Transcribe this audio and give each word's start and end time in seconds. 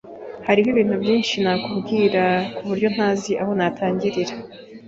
Hariho 0.47 0.67
ibintu 0.73 0.95
byinshi 1.03 1.35
nakubwira 1.43 2.23
kuburyo 2.55 2.87
ntazi 2.95 3.31
aho 3.41 3.51
natangirira. 3.59 4.33